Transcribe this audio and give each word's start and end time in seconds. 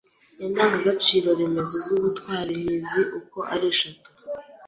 Indangagaciro 0.45 1.27
remezo 1.39 1.75
z’ubutwari 1.85 2.53
ni 2.63 2.71
izi 2.77 3.01
uko 3.19 3.39
ari 3.53 3.65
eshatu: 3.73 4.09